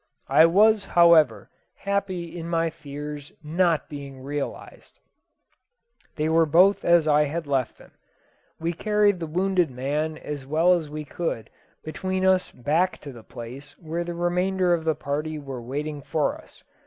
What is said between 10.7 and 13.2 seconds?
as we could between us back to